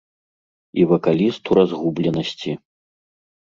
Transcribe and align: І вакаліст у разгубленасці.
І 0.83 0.87
вакаліст 0.93 1.43
у 1.53 1.59
разгубленасці. 1.61 2.59